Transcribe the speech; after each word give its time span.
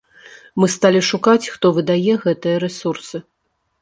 Мы 0.61 0.69
сталі 0.75 1.01
шукаць, 1.09 1.51
хто 1.55 1.71
выдае 1.77 2.13
гэтыя 2.27 2.57
рэсурсы. 2.67 3.17